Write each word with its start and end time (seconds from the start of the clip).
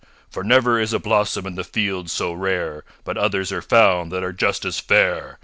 For 0.31 0.43
never 0.43 0.79
is 0.79 0.93
a 0.93 0.99
blossom 0.99 1.45
in 1.45 1.53
the 1.53 1.63
field 1.63 2.09
so 2.09 2.33
rare, 2.33 2.83
But 3.03 3.19
others 3.19 3.51
are 3.51 3.61
found 3.61 4.11
that 4.11 4.23
are 4.23 4.33
just 4.33 4.65
as 4.65 4.79
fair. 4.79 5.37